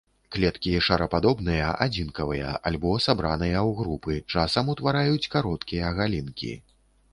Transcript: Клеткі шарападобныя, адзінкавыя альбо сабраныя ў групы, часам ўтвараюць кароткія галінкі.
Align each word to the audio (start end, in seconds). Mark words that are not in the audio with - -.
Клеткі 0.35 0.71
шарападобныя, 0.85 1.67
адзінкавыя 1.87 2.55
альбо 2.71 2.95
сабраныя 3.07 3.59
ў 3.67 3.71
групы, 3.83 4.13
часам 4.35 4.75
ўтвараюць 4.75 5.29
кароткія 5.37 5.95
галінкі. 6.01 6.53